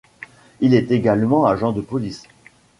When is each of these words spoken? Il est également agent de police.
Il 0.61 0.73
est 0.73 0.89
également 0.89 1.45
agent 1.45 1.73
de 1.73 1.81
police. 1.81 2.23